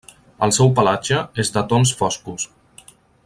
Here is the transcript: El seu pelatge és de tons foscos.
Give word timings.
El 0.45 0.53
seu 0.57 0.71
pelatge 0.79 1.19
és 1.45 1.53
de 1.59 1.65
tons 1.75 1.93
foscos. 2.01 2.49